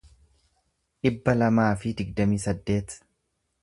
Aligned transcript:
dhibba 1.07 1.37
lamaa 1.43 1.69
fi 1.85 1.95
digdamii 2.03 2.43
saddeet 2.49 3.01